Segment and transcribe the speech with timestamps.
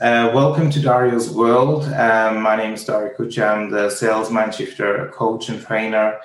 [0.00, 1.82] Uh, welcome to Dario's World.
[1.86, 3.52] Um, my name is Dario Kucha.
[3.52, 6.20] I'm the sales mind shifter, coach, and trainer.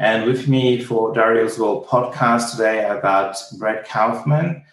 [0.00, 4.64] And with me for Dario's World podcast today, I've got Brett Kaufman,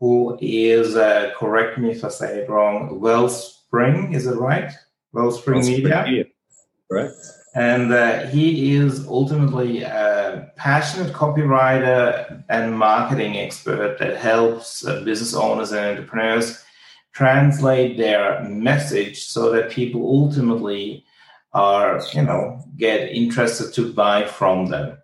[0.00, 4.72] who is, uh, correct me if I say it wrong, Wellspring, is it right?
[5.12, 6.02] Wellspring, Wellspring Media.
[6.04, 6.24] Media.
[6.90, 7.14] Correct.
[7.54, 15.34] And uh, he is ultimately a passionate copywriter and marketing expert that helps uh, business
[15.34, 16.64] owners and entrepreneurs
[17.16, 21.02] translate their message so that people ultimately
[21.54, 24.98] are, you know, get interested to buy from them.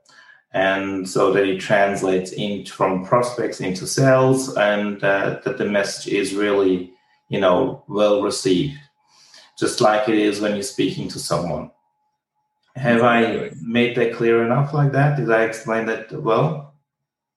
[0.52, 6.12] And so that it translates in from prospects into sales and uh, that the message
[6.12, 6.92] is really,
[7.30, 8.78] you know, well received,
[9.58, 11.70] just like it is when you're speaking to someone.
[12.76, 15.16] Have I made that clear enough like that?
[15.16, 16.74] Did I explain that well?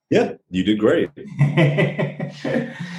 [0.09, 1.09] Yeah, you did great.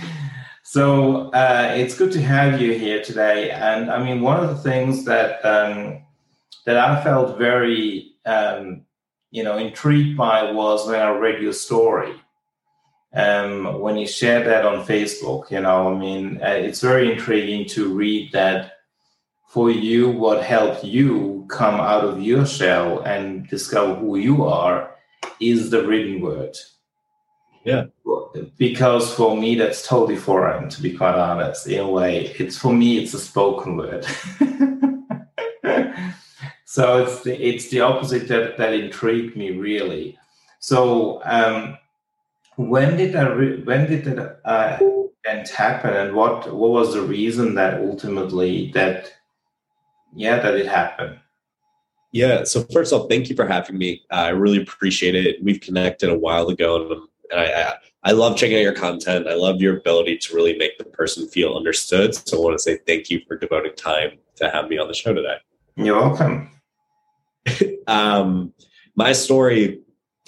[0.76, 3.50] so uh, it's good to have you here today.
[3.50, 6.04] And I mean, one of the things that um,
[6.66, 8.82] that I felt very um,
[9.30, 12.12] you know intrigued by was when I read your story.
[13.14, 17.66] Um, when you shared that on Facebook, you know, I mean, uh, it's very intriguing
[17.68, 18.72] to read that
[19.48, 24.94] for you what helped you come out of your shell and discover who you are
[25.40, 26.54] is the written word
[27.64, 27.84] yeah
[28.56, 31.66] because for me that's totally foreign to be quite honest.
[31.66, 34.06] In a way it's for me it's a spoken word.
[36.76, 40.18] So it's the it's the opposite that that intrigued me really.
[40.58, 41.78] So um
[42.56, 44.76] when did that re- when did that uh,
[45.54, 49.10] happen and what what was the reason that ultimately that
[50.14, 51.18] yeah that it happened?
[52.12, 54.02] Yeah so first of all thank you for having me.
[54.10, 55.42] I really appreciate it.
[55.42, 57.74] We've connected a while ago and I, I,
[58.06, 61.28] I love checking out your content i love your ability to really make the person
[61.28, 64.78] feel understood so i want to say thank you for devoting time to have me
[64.78, 65.36] on the show today
[65.76, 66.50] you're welcome
[67.86, 68.52] um,
[68.94, 69.80] my story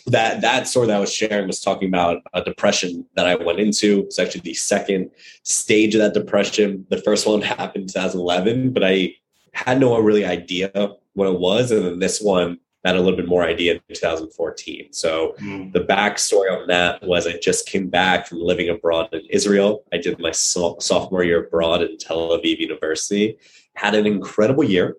[0.07, 3.61] that that story that I was sharing was talking about a depression that I went
[3.61, 4.01] into.
[4.01, 5.11] It's actually the second
[5.43, 6.87] stage of that depression.
[6.89, 9.15] The first one happened in 2011, but I
[9.53, 10.71] had no really idea
[11.15, 11.71] what it was.
[11.71, 14.93] And then this one had a little bit more idea in 2014.
[14.93, 15.73] So mm.
[15.73, 19.85] the backstory on that was I just came back from living abroad in Israel.
[19.93, 23.37] I did my so- sophomore year abroad in Tel Aviv University,
[23.75, 24.97] had an incredible year.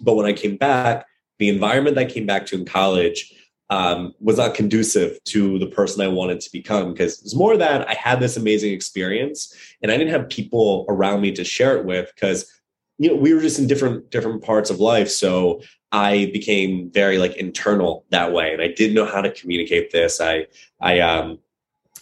[0.00, 1.06] But when I came back,
[1.38, 3.32] the environment I came back to in college
[3.68, 7.88] um, was not conducive to the person I wanted to become because it's more that
[7.88, 11.84] I had this amazing experience and I didn't have people around me to share it
[11.84, 12.50] with because
[12.98, 15.10] you know we were just in different different parts of life.
[15.10, 15.62] So
[15.92, 20.20] i became very like internal that way and i didn't know how to communicate this.
[20.20, 20.46] I
[20.80, 21.38] i um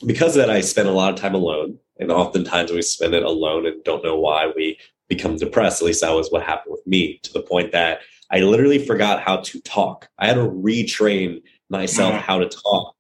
[0.07, 3.23] because of that i spent a lot of time alone and oftentimes we spend it
[3.23, 4.79] alone and don't know why we
[5.09, 5.83] become depressed.
[5.83, 8.01] At least that was what happened with me to the point that
[8.31, 10.09] i literally forgot how to talk.
[10.19, 12.23] I had to retrain myself mm-hmm.
[12.23, 12.95] how to talk.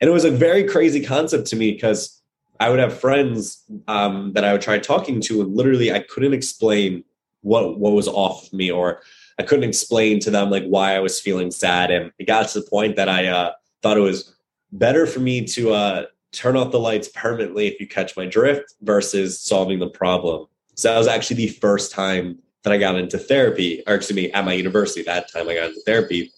[0.00, 2.20] And it was a very crazy concept to me because
[2.58, 6.34] I would have friends um, that I would try talking to, and literally I couldn't
[6.34, 7.04] explain
[7.42, 9.02] what what was off of me or
[9.40, 11.90] I couldn't explain to them like why I was feeling sad.
[11.90, 13.52] And it got to the point that I uh,
[13.82, 14.34] thought it was
[14.72, 18.74] better for me to uh, turn off the lights permanently if you catch my drift
[18.82, 20.46] versus solving the problem.
[20.74, 24.30] So that was actually the first time that I got into therapy, or excuse me,
[24.32, 25.02] at my university.
[25.02, 26.30] That time I got into therapy.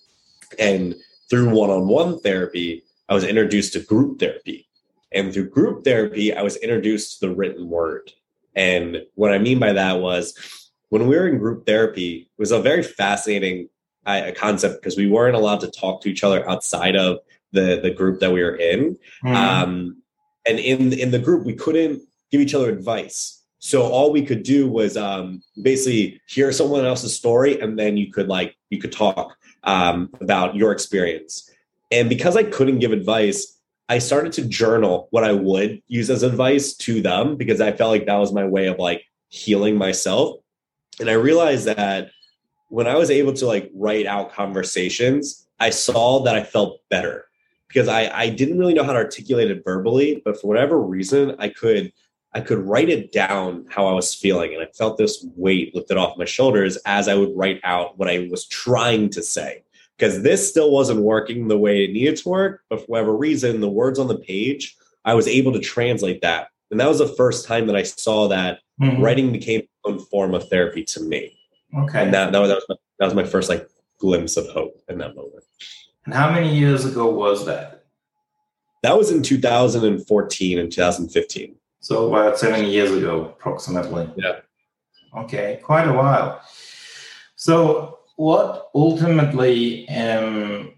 [0.61, 0.95] And
[1.29, 4.69] through one on one therapy, I was introduced to group therapy.
[5.13, 8.13] And through group therapy, I was introduced to the written word.
[8.55, 10.62] And what I mean by that was
[10.93, 13.67] when we were in group therapy, it was a very fascinating
[14.05, 17.21] uh, concept because we weren't allowed to talk to each other outside of
[17.53, 18.99] the the group that we were in.
[19.25, 19.35] Mm.
[19.35, 20.03] Um,
[20.45, 23.43] and in in the group, we couldn't give each other advice.
[23.59, 28.13] So all we could do was um, basically hear someone else's story, and then you
[28.13, 31.51] could like you could talk um, about your experience.
[31.91, 36.23] And because I couldn't give advice, I started to journal what I would use as
[36.23, 40.42] advice to them because I felt like that was my way of like healing myself.
[41.01, 42.11] And I realized that
[42.69, 47.27] when I was able to like write out conversations, I saw that I felt better
[47.69, 51.37] because I, I didn't really know how to articulate it verbally, but for whatever reason,
[51.39, 51.93] I could
[52.35, 54.55] I could write it down how I was feeling.
[54.55, 58.09] And I felt this weight lifted off my shoulders as I would write out what
[58.09, 59.65] I was trying to say.
[59.99, 63.61] Because this still wasn't working the way it needed to work, but for whatever reason,
[63.61, 64.75] the words on the page,
[65.05, 66.49] I was able to translate that.
[66.71, 69.03] And that was the first time that I saw that mm-hmm.
[69.03, 71.39] writing became one form of therapy to me.
[71.77, 72.03] Okay.
[72.03, 73.69] And that, that was that was, my, that was my first like
[73.99, 75.45] glimpse of hope in that moment.
[76.05, 77.85] And how many years ago was that?
[78.83, 81.55] That was in 2014 and 2015.
[81.81, 84.11] So about seven years ago, approximately.
[84.17, 84.41] Yeah.
[85.17, 86.41] Okay, quite a while.
[87.37, 90.75] So, what ultimately um,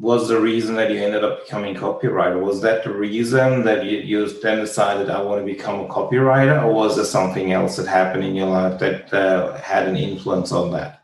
[0.00, 2.40] was the reason that you ended up becoming a copywriter?
[2.40, 6.64] Was that the reason that you, you then decided I want to become a copywriter,
[6.64, 10.52] or was there something else that happened in your life that uh, had an influence
[10.52, 11.02] on that?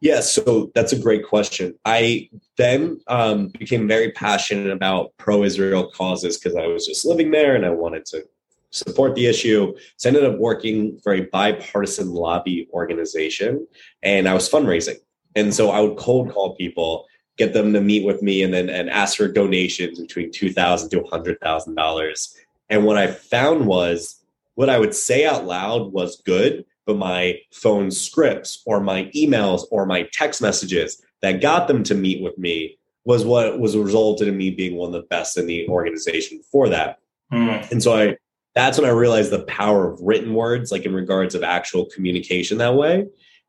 [0.00, 1.78] Yeah, so that's a great question.
[1.84, 7.54] I then um, became very passionate about pro-Israel causes because I was just living there
[7.54, 8.24] and I wanted to
[8.70, 9.74] support the issue.
[9.98, 13.66] So I ended up working for a bipartisan lobby organization,
[14.02, 14.96] and I was fundraising.
[15.36, 17.06] And so I would cold call people
[17.42, 20.90] get them to meet with me and then and ask for donations between two thousand
[20.90, 22.36] to a hundred thousand dollars.
[22.70, 24.22] And what I found was
[24.54, 29.62] what I would say out loud was good, but my phone scripts or my emails
[29.70, 34.28] or my text messages that got them to meet with me was what was resulted
[34.28, 36.98] in me being one of the best in the organization for that.
[37.32, 37.70] Mm.
[37.72, 38.16] And so I
[38.54, 42.58] that's when I realized the power of written words, like in regards of actual communication
[42.58, 43.06] that way.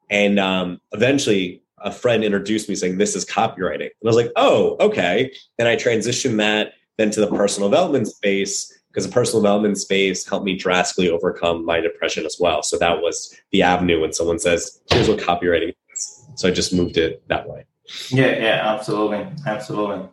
[0.10, 3.82] And um, eventually a friend introduced me saying this is copywriting.
[3.82, 5.32] And i was like oh okay.
[5.60, 10.28] And i transitioned that then to the personal development space because the personal development space
[10.28, 12.62] helped me drastically overcome my depression as well.
[12.62, 16.26] So that was the avenue when someone says here's what copywriting is.
[16.36, 17.66] So i just moved it that way.
[18.10, 20.10] Yeah yeah absolutely absolutely.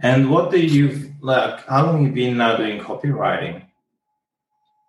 [0.00, 3.64] And what do you like how long have you been now doing copywriting?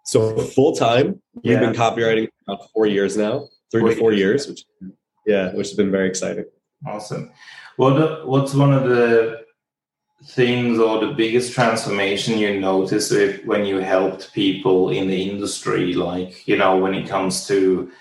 [0.05, 1.51] So full time yeah.
[1.51, 4.93] we've been copywriting about four years now three four to four years, years which
[5.25, 6.45] yeah, which has been very exciting.
[6.85, 7.31] Awesome.
[7.77, 9.43] What what's one of the
[10.25, 15.93] things or the biggest transformation you notice if, when you helped people in the industry,
[15.93, 17.91] like you know when it comes to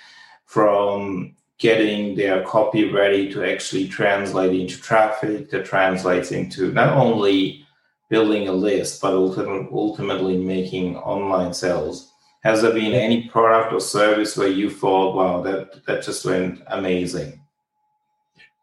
[0.47, 7.65] from getting their copy ready to actually translate into traffic that translates into not only
[8.11, 12.12] building a list but ultimately making online sales
[12.43, 16.61] has there been any product or service where you thought, wow, that that just went
[16.69, 17.41] amazing?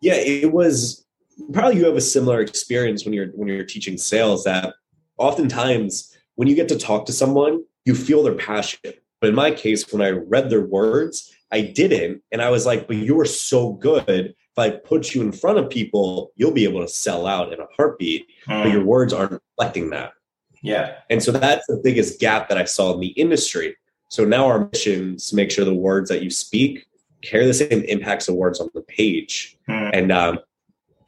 [0.02, 1.06] Yeah, it was
[1.54, 4.74] probably you have a similar experience when you're when you're teaching sales that
[5.18, 8.80] oftentimes when you get to talk to someone, you feel their passion.
[9.20, 12.22] But in my case, when I read their words, I didn't.
[12.32, 14.08] And I was like, but you are so good.
[14.08, 17.60] If I put you in front of people, you'll be able to sell out in
[17.60, 18.28] a heartbeat.
[18.48, 18.64] Mm.
[18.64, 18.72] But hmm.
[18.72, 20.14] your words aren't reflecting that.
[20.62, 20.96] Yeah.
[21.10, 23.76] And so that's the biggest gap that I saw in the industry.
[24.10, 26.86] So now our mission is to make sure the words that you speak
[27.22, 29.58] carry the same impacts of words on the page.
[29.68, 29.90] Mm.
[29.94, 30.40] And um,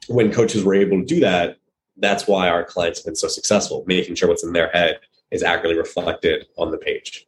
[0.08, 1.58] when coaches were able to do that,
[1.96, 5.00] that's why our clients have been so successful, making sure what's in their head
[5.30, 7.26] is accurately reflected on the page.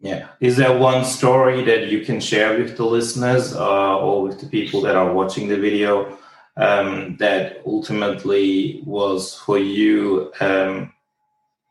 [0.00, 0.28] Yeah.
[0.40, 4.46] Is there one story that you can share with the listeners uh, or with the
[4.46, 6.18] people that are watching the video
[6.56, 10.92] um, that ultimately was for you um,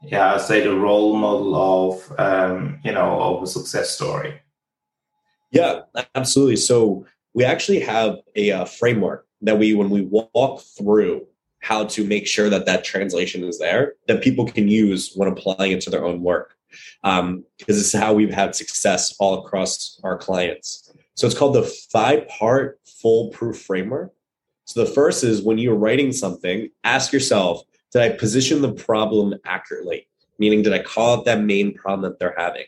[0.02, 4.40] yeah, I say the role model of um, you know of a success story.
[5.52, 5.82] Yeah,
[6.16, 6.58] absolutely.
[6.58, 11.26] So we actually have a uh, framework that we when we walk through
[11.62, 15.74] how to make sure that that translation is there that people can use when applying
[15.74, 16.56] it to their own work
[17.04, 21.56] um, because this is how we've had success all across our clients so it's called
[21.56, 24.14] the five part foolproof framework
[24.66, 29.36] so the first is when you're writing something ask yourself did I position the problem
[29.46, 30.08] accurately?
[30.38, 32.66] Meaning, did I call out that main problem that they're having?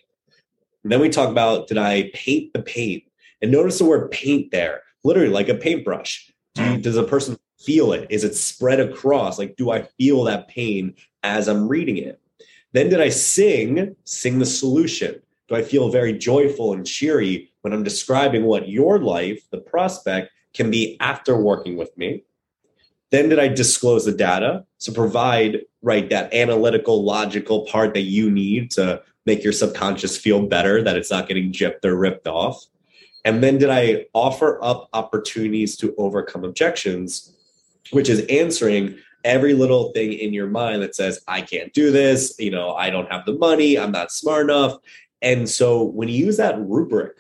[0.83, 3.04] And then we talk about did I paint the paint?
[3.42, 6.31] And notice the word paint there, literally like a paintbrush.
[6.54, 8.07] Do does a person feel it?
[8.09, 9.37] Is it spread across?
[9.37, 12.19] Like, do I feel that pain as I'm reading it?
[12.73, 15.21] Then did I sing, sing the solution?
[15.47, 20.31] Do I feel very joyful and cheery when I'm describing what your life, the prospect,
[20.54, 22.23] can be after working with me?
[23.11, 24.65] Then did I disclose the data?
[24.77, 30.47] So provide right that analytical, logical part that you need to make your subconscious feel
[30.47, 32.65] better that it's not getting gypped or ripped off.
[33.23, 37.35] And then did I offer up opportunities to overcome objections,
[37.91, 42.35] which is answering every little thing in your mind that says, I can't do this,
[42.39, 44.77] you know, I don't have the money, I'm not smart enough.
[45.21, 47.15] And so when you use that rubric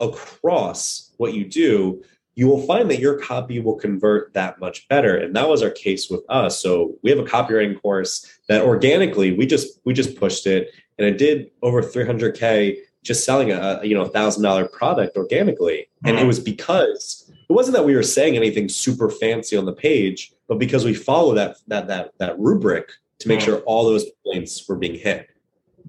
[0.00, 2.02] across what you do,
[2.36, 5.16] you will find that your copy will convert that much better.
[5.16, 6.60] And that was our case with us.
[6.60, 10.70] So we have a copywriting course that organically we just we just pushed it.
[10.98, 15.88] And it did over 300k just selling a you know thousand dollar product organically.
[16.04, 16.28] And it mm-hmm.
[16.28, 20.58] was because it wasn't that we were saying anything super fancy on the page but
[20.58, 23.44] because we follow that that that that rubric to make mm.
[23.44, 25.28] sure all those points were being hit.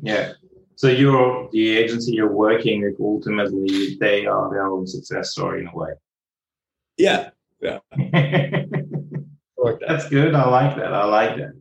[0.02, 0.34] Yeah.
[0.76, 5.68] So you're the agency you're working with ultimately they are their own success story in
[5.68, 5.94] a way
[6.98, 7.30] yeah.
[7.62, 7.80] Yeah.
[9.88, 10.36] That's good.
[10.36, 10.94] I like that.
[10.94, 11.54] I like that.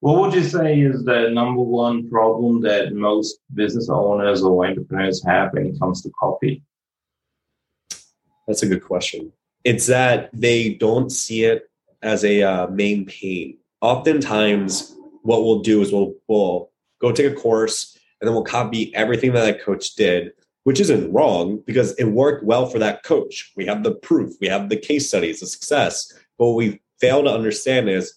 [0.00, 5.24] What would you say is the number one problem that most business owners or entrepreneurs
[5.24, 6.62] have when it comes to copy?
[8.46, 9.32] That's a good question.
[9.64, 11.70] It's that they don't see it
[12.02, 13.58] as a uh, main pain.
[13.80, 18.94] Oftentimes, what we'll do is we'll we'll go take a course and then we'll copy
[18.94, 20.32] everything that that coach did,
[20.64, 23.52] which isn't wrong because it worked well for that coach.
[23.56, 26.12] We have the proof, we have the case studies, the success.
[26.38, 28.14] But what we fail to understand is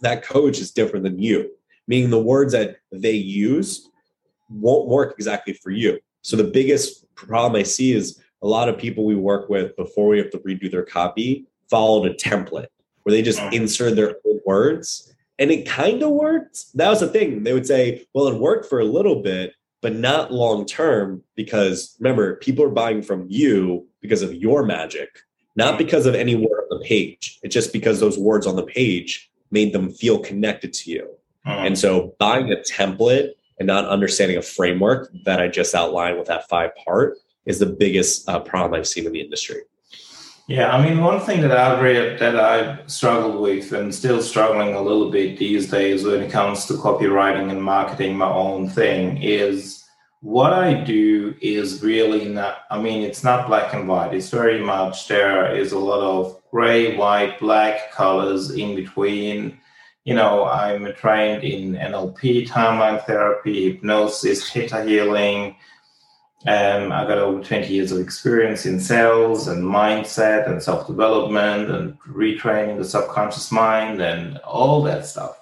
[0.00, 1.50] that coach is different than you,
[1.86, 3.88] meaning the words that they use
[4.48, 5.98] won't work exactly for you.
[6.22, 10.08] So the biggest problem I see is a lot of people we work with before
[10.08, 12.66] we have to redo their copy followed a template
[13.02, 13.52] where they just mm.
[13.52, 16.76] insert their own words and it kind of worked.
[16.76, 17.42] That was the thing.
[17.42, 21.94] They would say, well, it worked for a little bit, but not long term because
[22.00, 25.18] remember, people are buying from you because of your magic,
[25.56, 27.38] not because of any word on the page.
[27.42, 31.10] It's just because those words on the page made them feel connected to you.
[31.46, 31.66] Mm.
[31.66, 36.28] And so buying a template and not understanding a framework that I just outlined with
[36.28, 39.60] that five part is the biggest uh, problem I've seen in the industry.
[40.46, 44.74] Yeah, I mean, one thing that I've read that I've struggled with and still struggling
[44.74, 49.22] a little bit these days when it comes to copywriting and marketing my own thing
[49.22, 49.86] is
[50.20, 54.12] what I do is really not, I mean, it's not black and white.
[54.12, 59.58] It's very much, there is a lot of gray, white, black colors in between.
[60.04, 65.56] You know, I'm trained in NLP, timeline therapy, hypnosis, theta healing
[66.46, 71.70] um, I got over 20 years of experience in sales and mindset and self development
[71.70, 75.40] and retraining the subconscious mind and all that stuff.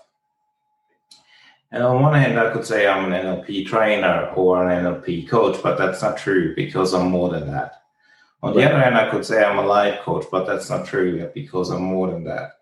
[1.73, 5.61] And on one hand, I could say I'm an NLP trainer or an NLP coach,
[5.61, 7.83] but that's not true because I'm more than that.
[8.45, 11.29] On the other hand, I could say I'm a life coach, but that's not true
[11.35, 12.59] because I'm more than that.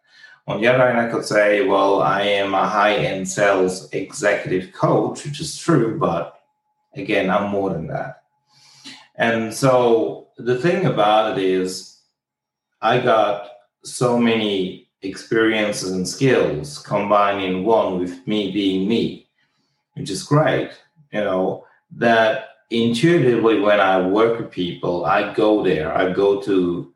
[0.46, 4.72] On the other hand, I could say, well, I am a high end sales executive
[4.72, 6.40] coach, which is true, but
[6.94, 8.19] again, I'm more than that.
[9.20, 12.00] And so the thing about it is,
[12.80, 13.50] I got
[13.84, 19.28] so many experiences and skills combined in one with me being me,
[19.92, 20.70] which is great,
[21.12, 26.92] you know, that intuitively when I work with people, I go there, I go to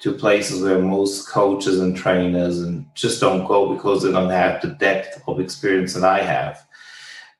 [0.00, 4.60] to places where most coaches and trainers and just don't go because they don't have
[4.62, 6.64] the depth of experience that I have.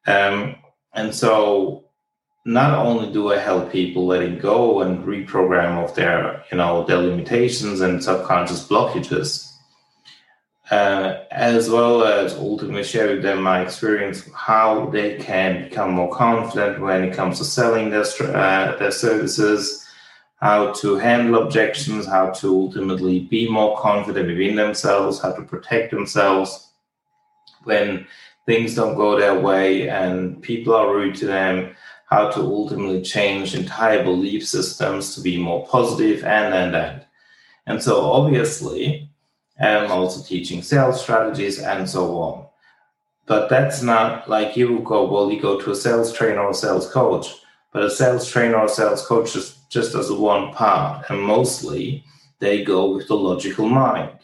[0.08, 0.56] Um,
[0.92, 1.87] and so
[2.44, 6.98] not only do I help people letting go and reprogram of their, you know, their
[6.98, 9.52] limitations and subconscious blockages,
[10.70, 16.14] uh, as well as ultimately share with them my experience how they can become more
[16.14, 18.04] confident when it comes to selling their
[18.34, 19.86] uh, their services,
[20.40, 25.90] how to handle objections, how to ultimately be more confident within themselves, how to protect
[25.90, 26.70] themselves
[27.64, 28.06] when
[28.46, 31.74] things don't go their way and people are rude to them
[32.08, 37.04] how to ultimately change entire belief systems to be more positive and and and.
[37.66, 39.10] And so obviously,
[39.60, 42.46] I'm also teaching sales strategies and so on.
[43.26, 46.54] But that's not like you go, well, you go to a sales trainer or a
[46.54, 47.26] sales coach,
[47.72, 51.10] but a sales trainer or a sales coach just, just as one part.
[51.10, 52.04] And mostly
[52.38, 54.18] they go with the logical mind.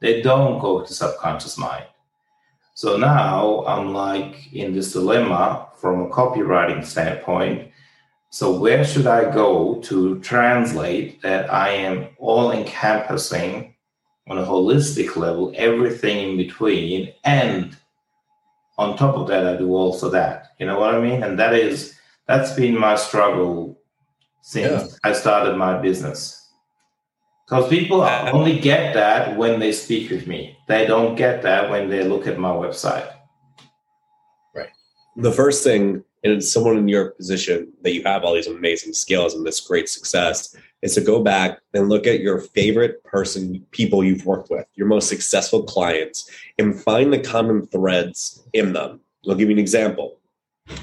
[0.00, 1.86] They don't go with the subconscious mind.
[2.82, 7.70] So now I'm like in this dilemma from a copywriting standpoint.
[8.30, 13.76] So, where should I go to translate that I am all encompassing
[14.28, 17.12] on a holistic level, everything in between?
[17.22, 17.76] And
[18.78, 20.48] on top of that, I do also that.
[20.58, 21.22] You know what I mean?
[21.22, 21.96] And that is,
[22.26, 23.78] that's been my struggle
[24.40, 24.96] since yeah.
[25.04, 26.41] I started my business.
[27.52, 30.56] Because people uh, only get that when they speak with me.
[30.68, 33.12] They don't get that when they look at my website
[34.54, 34.70] Right.
[35.16, 39.34] the first thing and someone in your position that you have all these amazing skills
[39.34, 44.02] and this great success is to go back and look at your favorite person people
[44.02, 49.34] you've worked with your most successful clients and find the common threads in them i'll
[49.34, 50.18] give you an example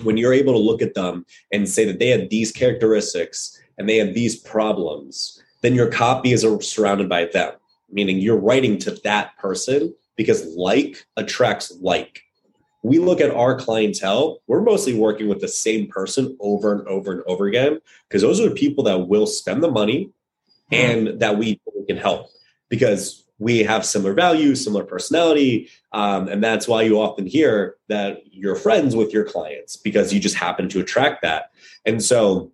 [0.04, 3.90] when you're able to look at them and say that they had these characteristics and
[3.90, 7.54] they had these problems then your copy is surrounded by them
[7.92, 12.24] meaning you're writing to that person because like attracts like
[12.82, 17.12] we look at our clientele, we're mostly working with the same person over and over
[17.12, 20.12] and over again because those are the people that will spend the money
[20.72, 22.30] and that we can help
[22.70, 25.70] because we have similar values, similar personality.
[25.92, 30.20] Um, and that's why you often hear that you're friends with your clients because you
[30.20, 31.52] just happen to attract that.
[31.86, 32.52] And so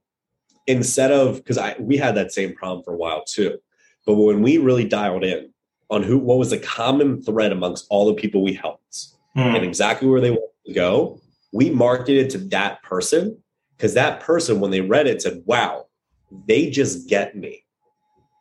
[0.68, 3.58] instead of, because I we had that same problem for a while too.
[4.06, 5.52] But when we really dialed in
[5.90, 9.40] on who what was the common thread amongst all the people we helped, hmm.
[9.40, 11.20] and exactly where they want to go,
[11.52, 13.38] we marketed to that person
[13.78, 15.86] because that person, when they read it, said, wow,
[16.48, 17.64] they just get me.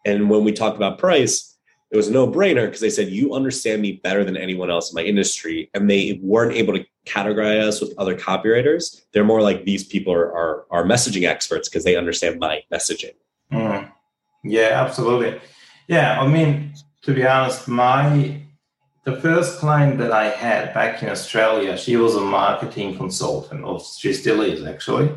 [0.04, 1.53] And when we talked about price,
[1.91, 4.97] it was no brainer because they said, you understand me better than anyone else in
[4.97, 5.71] my industry.
[5.75, 9.03] And they weren't able to categorize us with other copywriters.
[9.12, 13.14] They're more like these people are, are, are messaging experts because they understand my messaging.
[13.53, 13.91] Mm.
[14.43, 15.41] Yeah, absolutely.
[15.87, 18.41] Yeah, I mean, to be honest, my
[19.05, 23.79] the first client that I had back in Australia, she was a marketing consultant, or
[23.81, 25.11] she still is actually.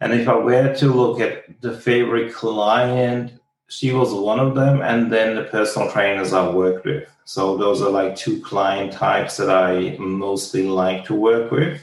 [0.00, 3.32] And if I were to look at the favorite client,
[3.72, 7.08] she was one of them, and then the personal trainers I worked with.
[7.24, 11.80] So those are like two client types that I mostly like to work with.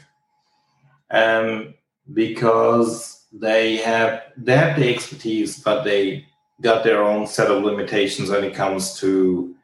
[1.12, 1.74] Um,
[2.13, 6.25] because they have they have the expertise, but they
[6.62, 9.55] got their own set of limitations when it comes to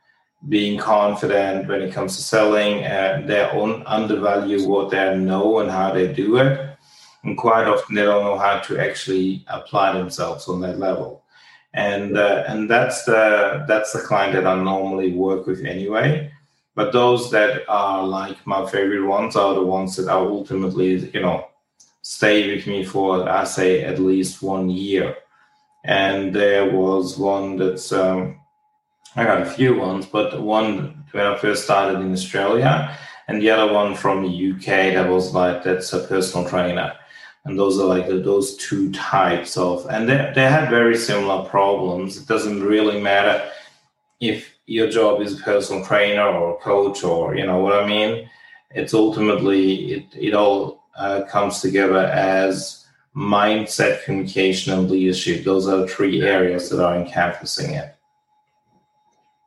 [0.47, 5.71] being confident when it comes to selling and they own undervalue what they know and
[5.71, 6.77] how they do it
[7.23, 11.23] and quite often they don't know how to actually apply themselves on that level
[11.75, 16.31] and uh, and that's the that's the client that i normally work with anyway.
[16.73, 21.21] But those that are like my favorite ones are the ones that are ultimately you
[21.21, 21.47] know
[22.01, 25.15] stay with me for i say at least one year.
[25.83, 28.39] And there was one that's um,
[29.15, 33.51] I got a few ones, but one when I first started in Australia, and the
[33.51, 36.93] other one from the UK that was like that's a personal trainer,
[37.45, 41.47] and those are like the, those two types of, and they they had very similar
[41.47, 42.17] problems.
[42.17, 43.49] It doesn't really matter
[44.19, 48.29] if your job is personal trainer or coach or you know what I mean.
[48.71, 52.85] It's ultimately it it all uh, comes together as
[53.15, 55.43] mindset, communication, and leadership.
[55.43, 57.95] Those are the three areas that are encompassing it.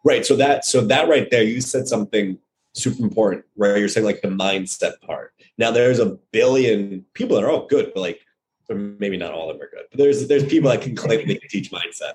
[0.05, 0.25] Right.
[0.25, 2.39] So that so that right there, you said something
[2.75, 5.35] super important, right you're saying like the mindset part.
[5.59, 8.21] Now there's a billion people that are all good, but like
[8.69, 9.85] maybe not all of them are good.
[9.91, 12.15] But there's there's people that can claim they can teach mindset.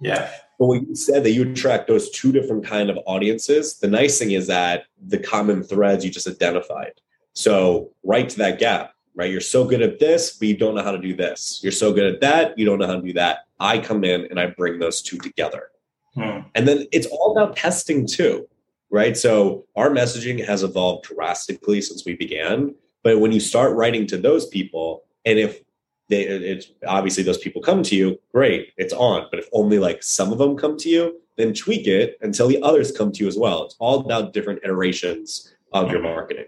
[0.00, 0.30] Yeah.
[0.58, 4.18] But when you said that you attract those two different kind of audiences, the nice
[4.18, 6.92] thing is that the common threads you just identified.
[7.34, 9.30] So right to that gap right?
[9.30, 11.60] You're so good at this, but you don't know how to do this.
[11.62, 13.40] You're so good at that, you don't know how to do that.
[13.60, 15.70] I come in and I bring those two together.
[16.14, 16.40] Hmm.
[16.54, 18.48] And then it's all about testing too,
[18.90, 19.16] right?
[19.16, 22.74] So our messaging has evolved drastically since we began.
[23.02, 25.60] But when you start writing to those people, and if
[26.08, 29.26] they, it's obviously those people come to you, great, it's on.
[29.30, 32.60] But if only like some of them come to you, then tweak it until the
[32.62, 33.64] others come to you as well.
[33.64, 36.46] It's all about different iterations of your marketing.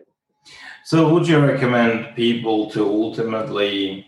[0.85, 4.07] So, would you recommend people to ultimately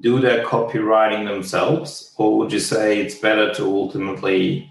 [0.00, 4.70] do their copywriting themselves, or would you say it's better to ultimately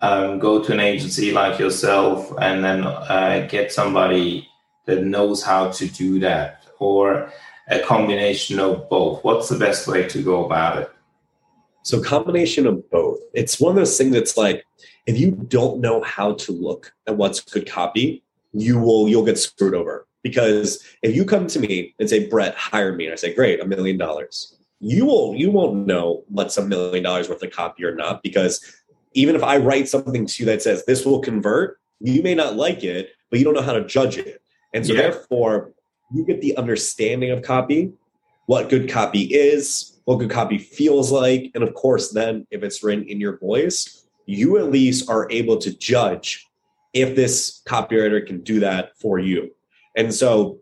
[0.00, 4.48] um, go to an agency like yourself and then uh, get somebody
[4.86, 7.32] that knows how to do that, or
[7.68, 9.22] a combination of both?
[9.24, 10.90] What's the best way to go about it?
[11.82, 13.18] So, combination of both.
[13.34, 14.64] It's one of those things that's like
[15.06, 19.38] if you don't know how to look at what's good copy, you will you'll get
[19.38, 23.16] screwed over because if you come to me and say, Brett, hire me, and I
[23.16, 27.42] say, Great, a million dollars, you will you won't know what's a million dollars worth
[27.42, 28.79] of copy or not, because
[29.12, 32.56] even if I write something to you that says this will convert, you may not
[32.56, 34.42] like it, but you don't know how to judge it.
[34.72, 35.02] And so yeah.
[35.02, 35.72] therefore,
[36.12, 37.92] you get the understanding of copy,
[38.46, 42.82] what good copy is, what good copy feels like, and of course, then if it's
[42.82, 46.46] written in your voice, you at least are able to judge
[46.92, 49.50] if this copywriter can do that for you.
[49.96, 50.60] And so,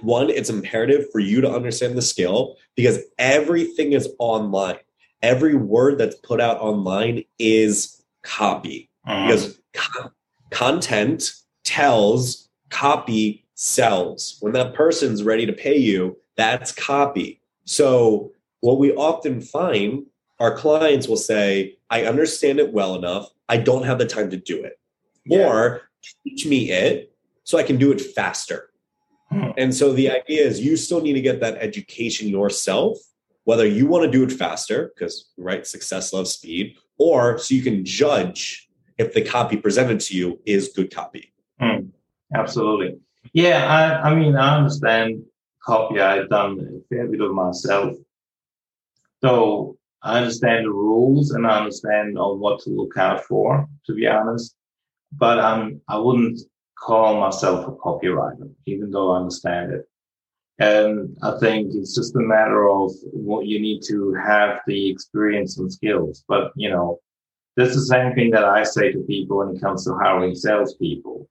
[0.00, 4.78] one, it's imperative for you to understand the skill because everything is online.
[5.22, 9.26] Every word that's put out online is copy uh-huh.
[9.26, 10.12] because co-
[10.50, 11.32] content
[11.64, 14.38] tells, copy sells.
[14.40, 17.40] When that person's ready to pay you, that's copy.
[17.64, 20.06] So, what we often find,
[20.38, 23.30] our clients will say, I understand it well enough.
[23.48, 24.78] I don't have the time to do it.
[25.24, 25.46] Yeah.
[25.46, 25.82] Or
[26.24, 28.70] teach me it so I can do it faster.
[29.30, 29.50] Hmm.
[29.56, 32.98] And so the idea is you still need to get that education yourself,
[33.44, 37.62] whether you want to do it faster, because right, success loves speed, or so you
[37.62, 41.32] can judge if the copy presented to you is good copy.
[41.58, 41.86] Hmm.
[42.34, 42.98] Absolutely.
[43.32, 45.22] Yeah, I, I mean, I understand
[45.64, 46.00] copy.
[46.00, 47.96] I've done a fair bit of myself.
[49.22, 53.94] So I understand the rules and I understand on what to look out for, to
[53.94, 54.54] be honest.
[55.12, 56.40] But um, I wouldn't
[56.78, 59.88] call myself a copywriter, even though I understand it.
[60.60, 65.58] And I think it's just a matter of what you need to have the experience
[65.58, 66.22] and skills.
[66.28, 67.00] But, you know,
[67.56, 71.28] that's the same thing that I say to people when it comes to hiring salespeople.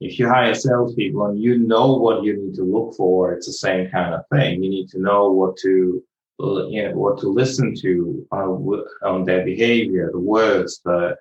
[0.00, 3.52] if you hire salespeople and you know what you need to look for, it's the
[3.52, 4.62] same kind of thing.
[4.62, 6.02] You need to know what to
[6.38, 11.16] you know, what to listen to uh, on their behavior, the words, the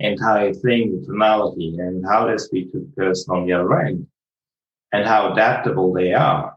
[0.00, 4.06] entire thing, the tonality, and how they speak to the person on the other end,
[4.92, 6.55] and how adaptable they are.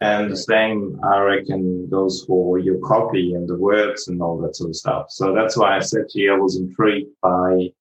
[0.00, 4.54] And the same, I reckon, goes for your copy and the words and all that
[4.54, 5.06] sort of stuff.
[5.10, 7.72] So that's why I said to you, I was intrigued by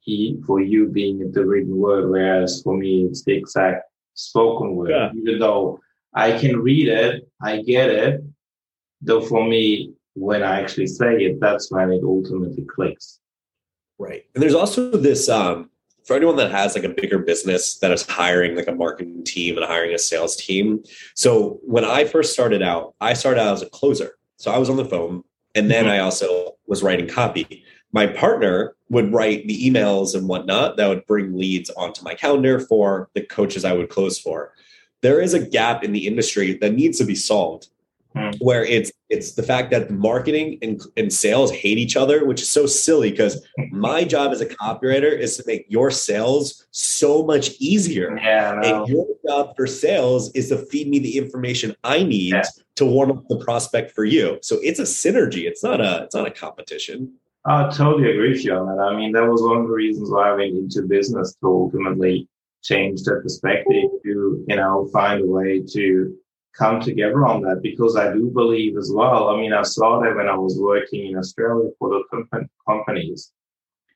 [0.00, 4.90] he, for you being the written word, whereas for me, it's the exact spoken word.
[4.90, 5.12] Yeah.
[5.14, 5.80] Even though
[6.14, 8.22] I can read it, I get it.
[9.02, 13.20] Though for me, when I actually say it, that's when it ultimately clicks.
[13.98, 14.24] Right.
[14.34, 15.69] And there's also this um,
[16.04, 19.56] for anyone that has like a bigger business that is hiring like a marketing team
[19.56, 20.82] and hiring a sales team.
[21.14, 24.12] So when I first started out, I started out as a closer.
[24.36, 25.22] So I was on the phone
[25.54, 25.94] and then mm-hmm.
[25.94, 27.64] I also was writing copy.
[27.92, 32.60] My partner would write the emails and whatnot that would bring leads onto my calendar
[32.60, 34.52] for the coaches I would close for.
[35.02, 37.68] There is a gap in the industry that needs to be solved
[38.16, 38.30] Hmm.
[38.40, 42.50] where it's it's the fact that marketing and, and sales hate each other, which is
[42.50, 47.52] so silly because my job as a copywriter is to make your sales so much
[47.60, 48.18] easier.
[48.18, 52.42] Yeah, and your job for sales is to feed me the information I need yeah.
[52.76, 54.40] to warm up the prospect for you.
[54.42, 55.44] So it's a synergy.
[55.44, 57.12] It's not a it's not a competition.
[57.44, 58.82] I totally agree with you on that.
[58.82, 62.28] I mean, that was one of the reasons why I went into business to ultimately
[62.62, 66.16] change that perspective to, you know, find a way to
[66.56, 69.28] come together on that because I do believe as well.
[69.28, 73.32] I mean, I saw that when I was working in Australia for the comp- companies.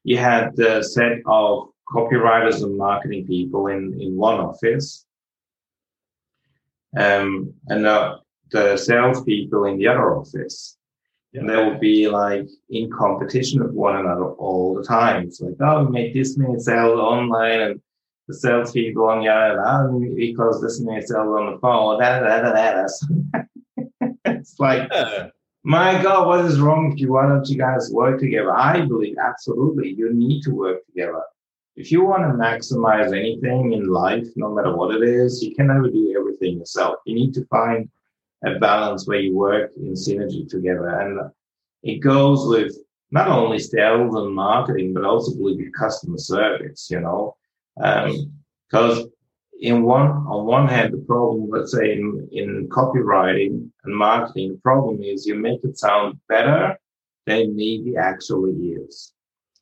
[0.04, 5.06] You had the set of copywriters and marketing people in, in one office,
[6.96, 10.76] um, and the, the salespeople in the other office.
[11.32, 11.40] Yeah.
[11.40, 15.24] And they would be like in competition with one another all the time.
[15.24, 17.80] It's like, oh, we made this many sales online and
[18.26, 22.00] the salespeople on the other end because this man sells on the phone.
[22.00, 22.86] Da, da, da,
[23.32, 23.42] da,
[24.26, 24.90] it's like,
[25.62, 27.12] my God, what is wrong with you?
[27.12, 28.54] Why don't you guys work together?
[28.54, 31.22] I believe absolutely you need to work together.
[31.76, 35.66] If you want to maximize anything in life, no matter what it is, you can
[35.66, 37.00] never do everything yourself.
[37.04, 37.90] You need to find
[38.44, 40.88] a balance where you work in synergy together.
[40.88, 41.30] And
[41.82, 42.76] it goes with
[43.10, 47.36] not only sales and marketing, but also with your customer service, you know
[47.76, 49.12] because um,
[49.60, 54.58] in one on one hand, the problem, let's say in, in copywriting and marketing, the
[54.58, 56.78] problem is you make it sound better
[57.26, 59.12] than it maybe actually is.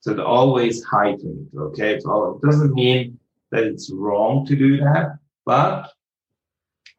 [0.00, 1.46] So it's always heightened.
[1.56, 3.18] Okay, so it doesn't mean
[3.52, 5.90] that it's wrong to do that, but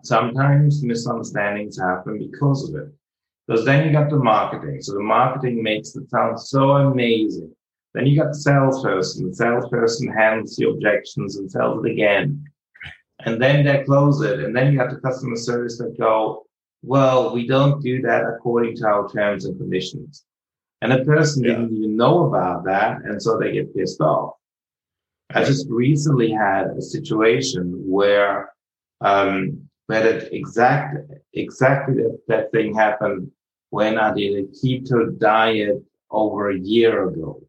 [0.03, 2.93] sometimes misunderstandings happen because of it.
[3.47, 4.81] Because then you got the marketing.
[4.81, 7.53] So the marketing makes it sound so amazing.
[7.93, 9.29] Then you got the salesperson.
[9.29, 12.45] The salesperson handles the objections and sells it again.
[13.25, 14.39] And then they close it.
[14.39, 16.45] And then you got the customer service that go,
[16.81, 20.25] well, we don't do that according to our terms and conditions.
[20.81, 21.51] And the person yeah.
[21.51, 22.97] didn't even know about that.
[23.03, 24.33] And so they get pissed off.
[25.33, 28.51] I just recently had a situation where,
[29.01, 30.97] um, where that exact,
[31.33, 33.31] exactly that, that thing happened
[33.69, 37.41] when I did a keto diet over a year ago.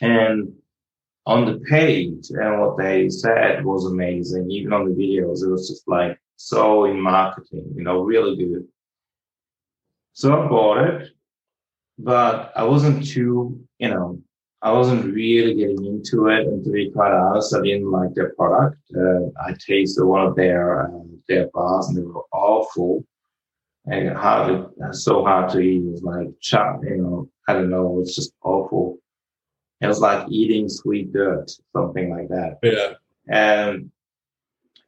[0.00, 0.52] And
[1.26, 4.50] on the page and what they said was amazing.
[4.50, 8.66] Even on the videos, it was just like so in marketing, you know, really good.
[10.12, 11.10] So I bought it,
[11.98, 14.20] but I wasn't too, you know,
[14.62, 16.46] I wasn't really getting into it.
[16.46, 18.78] And to be quite honest, I didn't like their product.
[18.96, 23.04] Uh, I tasted one of their uh, their bars and they were awful
[23.86, 25.82] and hard, so hard to eat.
[25.82, 28.98] It was like chop, you know, I don't know, it's just awful.
[29.84, 32.58] It was like eating sweet dirt, something like that.
[32.62, 32.94] Yeah.
[33.28, 33.90] And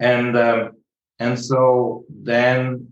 [0.00, 0.72] and um,
[1.18, 2.88] and so then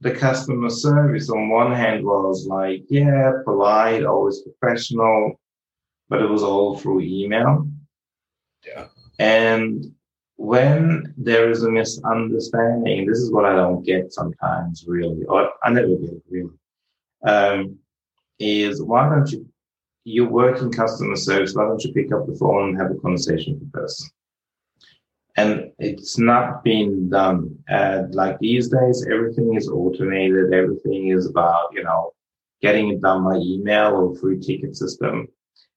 [0.00, 5.40] the customer service on one hand was like, yeah, polite, always professional,
[6.08, 7.66] but it was all through email.
[8.66, 8.86] Yeah.
[9.18, 9.94] And
[10.36, 15.70] when there is a misunderstanding, this is what I don't get sometimes, really, or I
[15.70, 16.50] never get really,
[17.26, 17.78] um,
[18.38, 19.46] is why don't you
[20.04, 22.94] you work in customer service, why don't you pick up the phone and have a
[22.96, 24.10] conversation with the person?
[25.36, 27.58] And it's not being done.
[27.68, 30.52] Uh, like these days, everything is automated.
[30.52, 32.12] Everything is about, you know,
[32.62, 35.26] getting it done by email or through ticket system.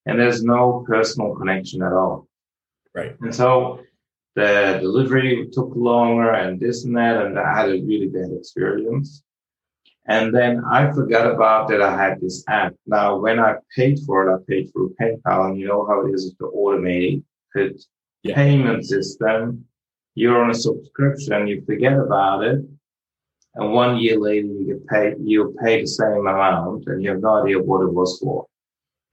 [0.05, 2.27] And there's no personal connection at all.
[2.93, 3.15] Right.
[3.21, 3.81] And so
[4.35, 7.25] the delivery took longer and this and that.
[7.25, 9.23] And I had a really bad experience.
[10.09, 12.73] And then I forgot about that I had this app.
[12.85, 16.11] Now, when I paid for it, I paid through PayPal, and you know how it
[16.11, 17.23] is with the automated
[18.23, 18.33] yeah.
[18.35, 19.65] payment system.
[20.15, 22.59] You're on a subscription, you forget about it,
[23.55, 25.15] and one year later you get paid.
[25.19, 28.47] You pay the same amount, and you have no idea what it was for.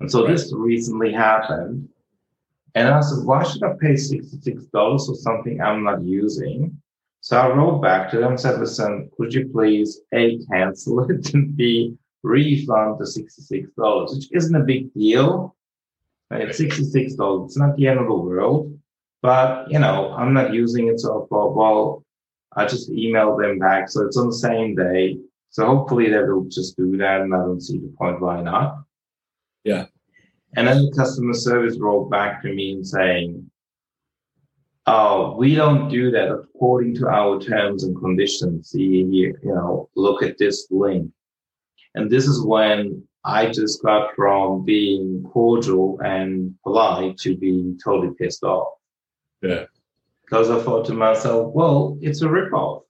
[0.01, 0.31] And so right.
[0.31, 1.89] this recently happened,
[2.75, 6.81] and I said, "Why should I pay sixty-six dollars for something I'm not using?"
[7.25, 11.33] So I wrote back to them and said, "Listen, could you please a cancel it
[11.35, 15.57] and b refund the sixty-six dollars, which isn't a big deal."
[16.31, 17.47] It's $66.
[17.47, 18.79] It's not the end of the world.
[19.23, 21.01] But, you know, I'm not using it.
[21.01, 22.05] So well,
[22.57, 23.89] I just emailed them back.
[23.89, 25.17] So it's on the same day.
[25.49, 27.23] So hopefully they will just do that.
[27.23, 28.85] And I don't see the point why not.
[29.65, 29.87] Yeah.
[30.57, 33.51] And then the customer service wrote back to me and saying,
[34.87, 38.71] Oh, we don't do that according to our terms and conditions.
[38.71, 41.11] See here, you know, look at this link.
[41.95, 48.13] And this is when I just got from being cordial and polite to being totally
[48.15, 48.75] pissed off.
[49.41, 49.65] Yeah.
[50.25, 52.83] Because I thought to myself, well, it's a ripoff.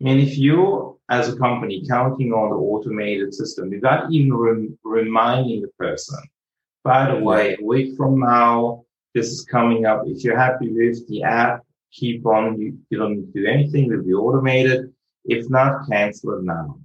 [0.00, 4.78] I mean, if you as a company counting on the automated system without even rem-
[4.84, 6.18] reminding the person,
[6.84, 10.02] by the way, a week from now, this is coming up.
[10.06, 12.60] If you're happy with the app, keep on.
[12.60, 13.90] You, you don't need to do anything.
[13.90, 14.92] It'll be automated.
[15.24, 16.78] If not, cancel it now.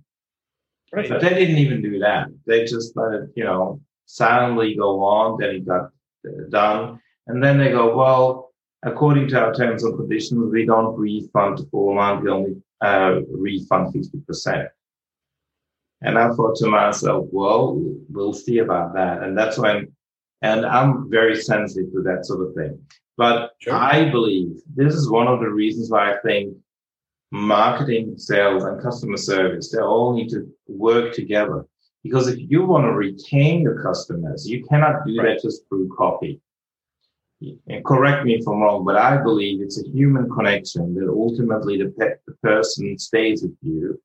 [0.91, 1.09] Right.
[1.09, 2.27] But they didn't even do that.
[2.45, 5.39] They just let it, you know, silently go on.
[5.39, 5.89] Then it got
[6.27, 6.99] uh, done.
[7.27, 8.51] And then they go, well,
[8.83, 12.23] according to our terms and conditions, we don't refund the full amount.
[12.23, 14.67] We only uh, refund 50%.
[16.01, 19.23] And I thought to myself, well, we'll see about that.
[19.23, 19.93] And that's when,
[20.43, 22.77] and I'm very sensitive to that sort of thing.
[23.15, 23.73] But sure.
[23.73, 26.55] I believe this is one of the reasons why I think
[27.31, 31.65] marketing, sales, and customer service, they all need to work together.
[32.03, 35.35] Because if you want to retain your customers, you cannot do right.
[35.35, 36.41] that just through copy.
[37.67, 41.77] And correct me if I'm wrong, but I believe it's a human connection that ultimately
[41.77, 44.01] the, pe- the person stays with you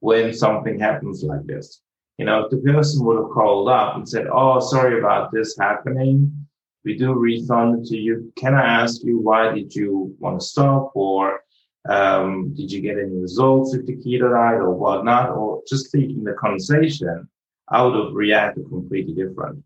[0.00, 1.80] when something happens like this.
[2.18, 5.56] You know, if the person would have called up and said, Oh, sorry about this
[5.58, 6.32] happening.
[6.84, 8.32] We do refund it to you.
[8.36, 10.92] Can I ask you why did you want to stop?
[10.94, 11.40] Or
[11.88, 15.30] um, did you get any results with the keto diet or whatnot?
[15.30, 17.28] Or just taking the conversation,
[17.68, 19.62] I would have reacted completely different.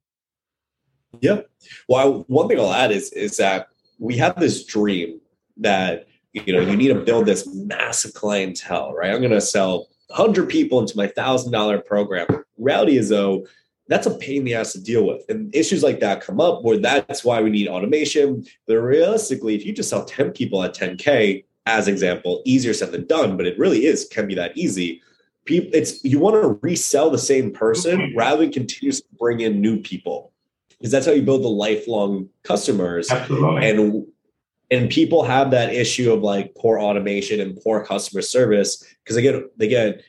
[1.20, 1.40] Yeah.
[1.88, 5.20] Well, one thing I'll add is is that we have this dream
[5.58, 9.12] that you know you need to build this massive clientele, right?
[9.12, 12.26] I'm going to sell 100 people into my thousand dollar program.
[12.58, 13.46] Reality is though
[13.88, 15.24] that's a pain in the ass to deal with.
[15.28, 18.46] And issues like that come up where that's why we need automation.
[18.66, 23.06] But realistically, if you just sell 10 people at 10K, as example, easier said than
[23.06, 25.02] done, but it really is can be that easy.
[25.44, 28.18] People, it's you want to resell the same person mm-hmm.
[28.18, 30.32] rather than continuously bring in new people,
[30.70, 33.10] because that's how you build the lifelong customers.
[33.10, 33.68] Absolutely.
[33.68, 34.06] And
[34.72, 39.48] and people have that issue of like poor automation and poor customer service because again,
[39.60, 40.00] again,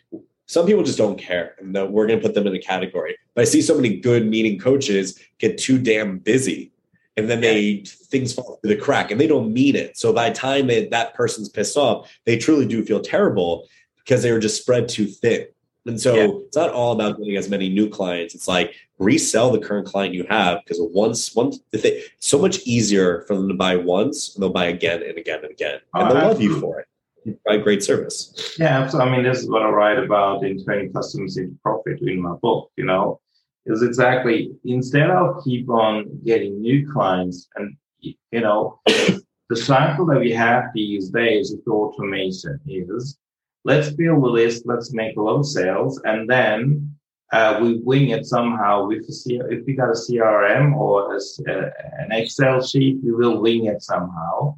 [0.46, 3.18] some people just don't care, and we're going to put them in a category.
[3.36, 6.74] But I see so many good meeting coaches get too damn busy
[7.18, 9.98] and then they things fall through the crack and they don't mean it.
[9.98, 14.24] So by the time it, that person's pissed off, they truly do feel terrible because
[14.24, 15.48] they were just spread too thin.
[15.86, 16.28] And so yeah.
[16.46, 18.34] it's not all about getting as many new clients.
[18.34, 18.74] It's like
[19.04, 23.36] resell the current client you have because once once they, it's so much easier for
[23.36, 26.14] them to buy once and they'll buy again and again and again, oh, and oh,
[26.14, 26.88] they'll love you for it.
[27.26, 28.56] You provide great service.
[28.60, 32.02] Yeah, so I mean, this is what I write about in turning customers into profit
[32.02, 32.72] in my book.
[32.76, 33.22] You know,
[33.66, 40.20] is exactly instead of keep on getting new clients and you know the cycle that
[40.20, 43.18] we have these days with automation is
[43.64, 46.94] let's build a list let's make a lot of sales and then
[47.34, 51.20] uh, we wing it somehow C- if we got a crm or a,
[51.52, 51.70] uh,
[52.02, 54.56] an excel sheet we will wing it somehow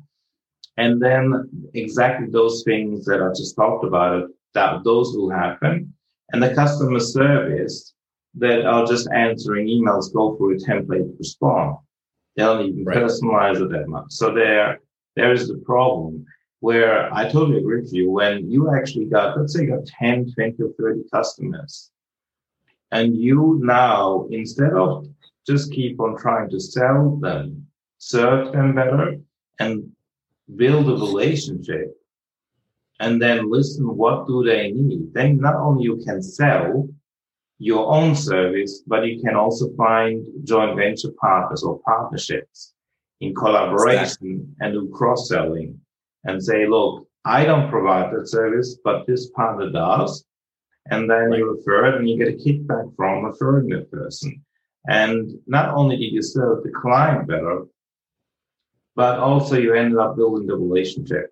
[0.77, 5.93] and then exactly those things that i just talked about that those will happen
[6.31, 7.95] and the customer service
[8.37, 11.77] that are just answering emails go through a template response.
[12.35, 12.97] They don't even right.
[12.97, 14.07] personalize it that much.
[14.09, 14.79] So there,
[15.15, 16.25] there is the problem
[16.59, 18.11] where I totally agree with you.
[18.11, 21.91] When you actually got, let's say you got 10, 20 or 30 customers
[22.95, 25.07] and you now, instead of
[25.45, 29.17] just keep on trying to sell them, serve them better
[29.59, 29.91] and
[30.55, 31.89] build a relationship
[32.99, 35.13] and then listen, what do they need?
[35.13, 36.87] Then not only you can sell,
[37.59, 42.73] your own service, but you can also find joint venture partners or partnerships
[43.21, 44.39] in collaboration exactly.
[44.59, 45.79] and do cross selling
[46.25, 50.25] and say, look, I don't provide that service, but this partner does.
[50.91, 54.43] And then you refer it and you get a kickback from referring that person.
[54.87, 57.65] And not only did you serve the client better,
[58.95, 61.31] but also you ended up building the relationship.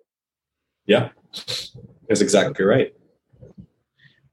[0.86, 2.92] Yeah, that's exactly right.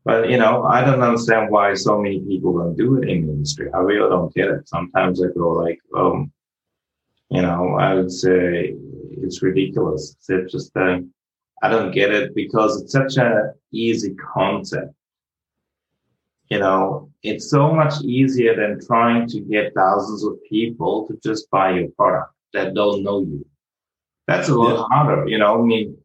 [0.03, 3.33] But you know, I don't understand why so many people don't do it in the
[3.33, 3.69] industry.
[3.73, 4.67] I really don't get it.
[4.67, 6.31] Sometimes I go like, um,
[7.29, 8.75] you know, I would say
[9.11, 10.15] it's ridiculous.
[10.27, 10.99] It's just uh,
[11.61, 14.93] I don't get it because it's such an easy concept.
[16.51, 21.49] You know, it's so much easier than trying to get thousands of people to just
[21.49, 23.45] buy your product that don't know you.
[24.27, 24.83] That's a lot yeah.
[24.91, 25.29] harder.
[25.29, 25.97] You know, I mean,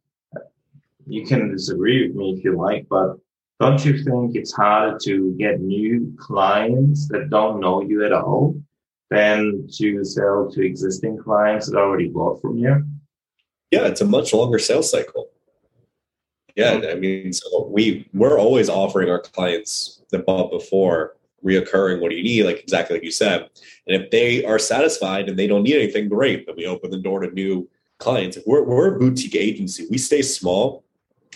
[1.09, 3.17] you can disagree with me if you like, but
[3.59, 8.55] don't you think it's harder to get new clients that don't know you at all
[9.11, 12.85] than to sell to existing clients that already bought from you?
[13.73, 15.29] Yeah, it's a much longer sales cycle.
[16.55, 16.89] Yeah, mm-hmm.
[16.89, 22.01] I mean, so we we're always offering our clients that bought before reoccurring.
[22.01, 22.45] What do you need?
[22.45, 23.49] Like exactly like you said.
[23.87, 26.47] And if they are satisfied and they don't need anything, great.
[26.47, 28.39] Then we open the door to new clients.
[28.47, 29.87] We're we're a boutique agency.
[29.91, 30.85] We stay small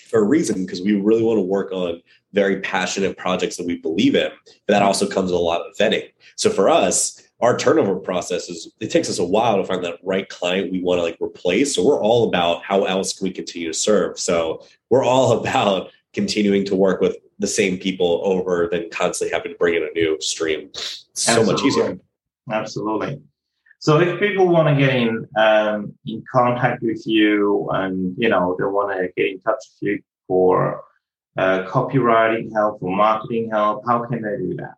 [0.08, 2.02] for a reason because we really want to work on
[2.32, 4.30] very passionate projects that we believe in.
[4.66, 6.10] But that also comes with a lot of vetting.
[6.36, 9.98] So for us, our turnover process is it takes us a while to find that
[10.02, 11.74] right client we want to like replace.
[11.74, 14.18] So we're all about how else can we continue to serve.
[14.18, 19.52] So we're all about continuing to work with the same people over than constantly having
[19.52, 20.68] to bring in a new stream.
[20.68, 21.52] It's so Absolutely.
[21.52, 21.98] much easier.
[22.52, 23.22] Absolutely.
[23.78, 28.54] So if people want to get in um, in contact with you and you know
[28.58, 30.84] they want to get in touch with you for
[31.38, 34.74] uh, copywriting help or marketing help, how can they do that?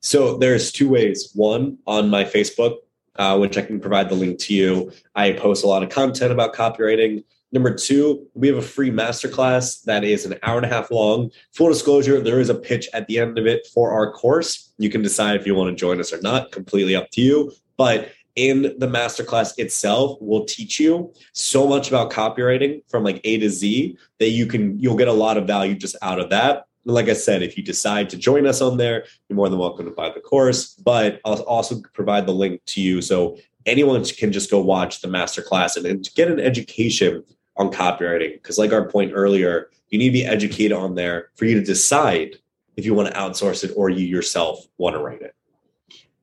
[0.00, 1.30] So there's two ways.
[1.34, 2.78] One on my Facebook,
[3.14, 4.90] uh, which I can provide the link to you.
[5.14, 7.22] I post a lot of content about copywriting.
[7.54, 11.30] Number two, we have a free masterclass that is an hour and a half long.
[11.52, 14.72] Full disclosure, there is a pitch at the end of it for our course.
[14.76, 17.52] You can decide if you want to join us or not, completely up to you.
[17.76, 23.38] But in the masterclass itself will teach you so much about copywriting from like A
[23.38, 26.66] to Z that you can you'll get a lot of value just out of that
[26.86, 29.86] like I said, if you decide to join us on there, you're more than welcome
[29.86, 30.74] to buy the course.
[30.74, 35.08] But I'll also provide the link to you so anyone can just go watch the
[35.08, 37.24] masterclass and, and get an education
[37.56, 38.34] on copywriting.
[38.34, 41.64] Because, like our point earlier, you need to be educated on there for you to
[41.64, 42.36] decide
[42.76, 45.34] if you want to outsource it or you yourself want to write it.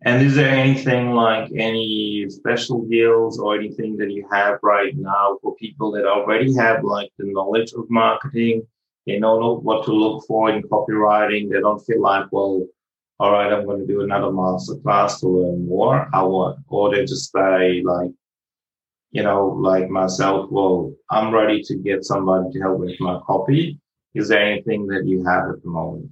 [0.04, 5.38] And is there anything like any special deals or anything that you have right now
[5.41, 8.65] for people that already have like the knowledge of marketing?
[9.06, 11.52] They know what to look for in copywriting.
[11.52, 12.65] They don't feel like, well,
[13.20, 16.10] all right, I'm going to do another master class to learn more.
[16.13, 18.10] I want, or they just say like,
[19.12, 23.80] you know, like myself, well, I'm ready to get somebody to help with my copy.
[24.13, 26.10] Is there anything that you have at the moment?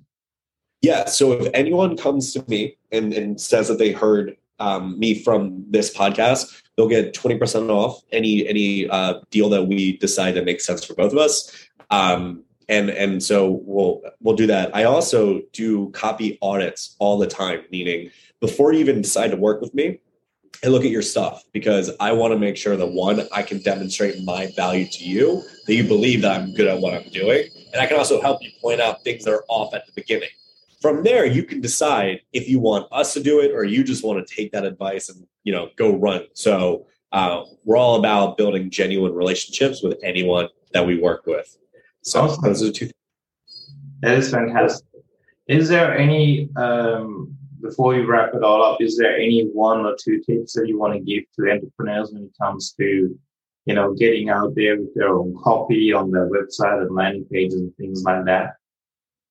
[0.81, 1.05] Yeah.
[1.05, 5.65] So if anyone comes to me and, and says that they heard um, me from
[5.69, 10.65] this podcast, they'll get 20% off any any uh, deal that we decide that makes
[10.65, 11.69] sense for both of us.
[11.89, 17.27] Um, and and so we'll we'll do that i also do copy audits all the
[17.27, 18.09] time meaning
[18.39, 19.99] before you even decide to work with me
[20.63, 23.61] i look at your stuff because i want to make sure that one i can
[23.61, 27.47] demonstrate my value to you that you believe that i'm good at what i'm doing
[27.73, 30.29] and i can also help you point out things that are off at the beginning
[30.81, 34.03] from there you can decide if you want us to do it or you just
[34.03, 38.37] want to take that advice and you know go run so uh, we're all about
[38.37, 41.57] building genuine relationships with anyone that we work with
[42.01, 42.43] so awesome.
[42.43, 42.89] those are two.
[44.01, 44.85] That is fantastic.
[45.47, 48.81] Is there any um, before we wrap it all up?
[48.81, 52.23] Is there any one or two tips that you want to give to entrepreneurs when
[52.23, 53.17] it comes to
[53.65, 57.61] you know getting out there with their own copy on their website and landing pages
[57.61, 58.55] and things like that?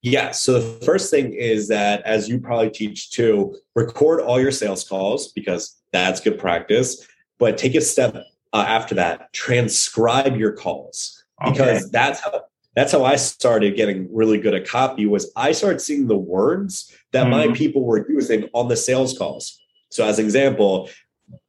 [0.03, 0.31] Yeah.
[0.31, 4.89] So the first thing is that, as you probably teach too, record all your sales
[4.89, 7.07] calls because that's good practice.
[7.39, 8.17] But take a step
[8.53, 11.91] uh, after that, transcribe your calls because okay.
[11.93, 12.43] that's how
[12.79, 16.95] that's how I started getting really good at copy was I started seeing the words
[17.13, 17.51] that mm-hmm.
[17.51, 19.61] my people were using on the sales calls.
[19.91, 20.89] So as an example,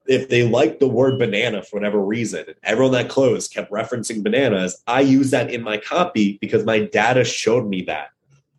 [0.08, 4.82] if they liked the word banana for whatever reason, everyone that closed kept referencing bananas,
[4.88, 8.10] I use that in my copy because my data showed me that.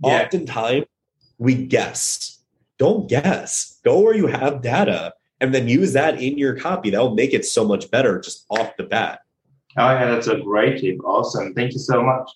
[0.04, 0.22] Yeah.
[0.22, 0.86] Oftentimes
[1.38, 2.38] we guess.
[2.78, 3.80] Don't guess.
[3.84, 6.90] Go where you have data and then use that in your copy.
[6.90, 9.22] That will make it so much better just off the bat.
[9.76, 10.98] Oh yeah, that's a great tip.
[11.04, 11.52] Awesome.
[11.54, 12.30] Thank you so much.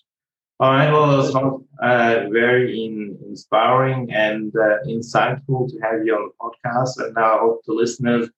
[0.61, 0.89] All right.
[0.89, 6.33] Well, it was uh, very in, inspiring and uh, insightful to have you on the
[6.39, 7.05] podcast.
[7.05, 8.29] And now I hope the listeners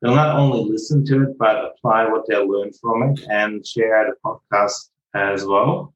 [0.00, 4.06] will not only listen to it, but apply what they learned from it and share
[4.06, 5.92] the podcast as well.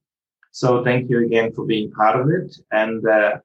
[0.51, 2.55] So thank you again for being part of it.
[2.73, 3.39] And uh,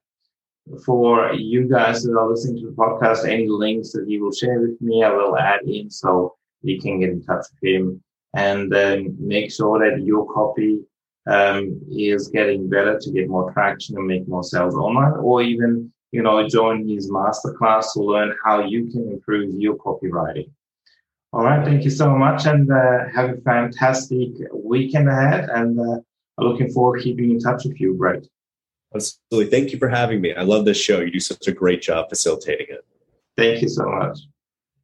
[0.84, 4.60] for you guys that are listening to the podcast, any links that you will share
[4.60, 5.88] with me, I will add in.
[5.88, 8.02] So you can get in touch with him
[8.34, 10.80] and um, make sure that your copy
[11.26, 15.92] um, is getting better to get more traction and make more sales online, or even
[16.12, 20.50] you know join his masterclass to learn how you can improve your copywriting.
[21.32, 25.48] All right, thank you so much, and uh, have a fantastic weekend ahead.
[25.50, 26.00] And uh,
[26.38, 28.24] looking forward to keeping in touch with you, Brett.
[28.94, 29.50] Absolutely.
[29.50, 30.34] Thank you for having me.
[30.34, 31.00] I love this show.
[31.00, 32.84] You do such a great job facilitating it.
[33.36, 34.20] Thank you so much.